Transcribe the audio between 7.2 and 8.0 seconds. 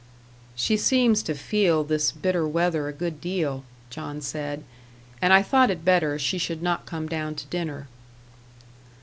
to dinner."